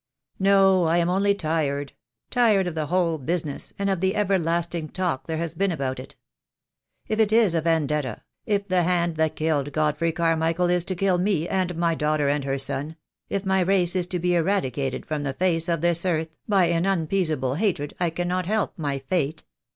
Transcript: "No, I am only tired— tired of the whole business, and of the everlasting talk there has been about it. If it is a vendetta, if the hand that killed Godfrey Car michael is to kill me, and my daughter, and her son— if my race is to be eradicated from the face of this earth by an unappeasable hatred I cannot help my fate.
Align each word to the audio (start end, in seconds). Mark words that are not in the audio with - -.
"No, 0.39 0.85
I 0.85 0.97
am 0.97 1.11
only 1.11 1.35
tired— 1.35 1.93
tired 2.31 2.65
of 2.67 2.73
the 2.73 2.87
whole 2.87 3.19
business, 3.19 3.71
and 3.77 3.87
of 3.87 3.99
the 3.99 4.15
everlasting 4.15 4.89
talk 4.89 5.27
there 5.27 5.37
has 5.37 5.53
been 5.53 5.71
about 5.71 5.99
it. 5.99 6.15
If 7.07 7.19
it 7.19 7.31
is 7.31 7.53
a 7.53 7.61
vendetta, 7.61 8.23
if 8.47 8.67
the 8.67 8.81
hand 8.81 9.15
that 9.17 9.35
killed 9.35 9.71
Godfrey 9.73 10.11
Car 10.11 10.35
michael 10.35 10.71
is 10.71 10.85
to 10.85 10.95
kill 10.95 11.19
me, 11.19 11.47
and 11.47 11.75
my 11.75 11.93
daughter, 11.93 12.29
and 12.29 12.43
her 12.45 12.57
son— 12.57 12.95
if 13.29 13.45
my 13.45 13.59
race 13.59 13.95
is 13.95 14.07
to 14.07 14.17
be 14.17 14.33
eradicated 14.33 15.05
from 15.05 15.21
the 15.21 15.33
face 15.35 15.69
of 15.69 15.81
this 15.81 16.03
earth 16.03 16.29
by 16.49 16.65
an 16.65 16.87
unappeasable 16.87 17.53
hatred 17.53 17.93
I 17.99 18.09
cannot 18.09 18.47
help 18.47 18.79
my 18.79 18.97
fate. 18.97 19.43